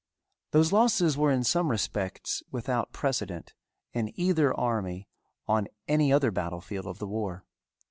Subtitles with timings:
[0.49, 3.53] Those losses were in some respects without precedent
[3.93, 5.07] in either army
[5.47, 7.45] on any other battle field of the war.